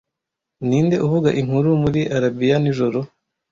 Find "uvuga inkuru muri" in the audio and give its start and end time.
1.05-2.01